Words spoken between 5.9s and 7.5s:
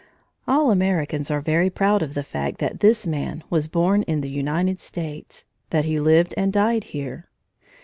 lived and died here.